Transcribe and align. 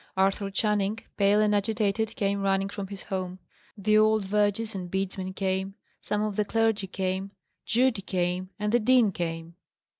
Arthur 0.17 0.49
Channing, 0.49 0.97
pale 1.15 1.39
and 1.41 1.53
agitated, 1.53 2.15
came 2.15 2.41
running 2.41 2.69
from 2.69 2.87
his 2.87 3.03
home. 3.03 3.37
The 3.77 3.99
old 3.99 4.25
vergers 4.25 4.73
and 4.73 4.89
bedesmen 4.89 5.33
came; 5.35 5.75
some 6.01 6.23
of 6.23 6.37
the 6.37 6.43
clergy 6.43 6.87
came; 6.87 7.29
Judy 7.67 8.01
came; 8.01 8.49
and 8.57 8.71
the 8.71 8.79
dean 8.79 9.11
came. 9.11 9.53